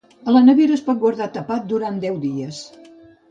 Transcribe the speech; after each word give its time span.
A 0.29 0.31
la 0.35 0.39
nevera 0.45 0.73
es 0.77 0.81
pot 0.87 0.99
guardar 1.03 1.27
tapat 1.37 1.69
durant 1.73 2.01
deu 2.07 2.17
dies. 2.25 2.65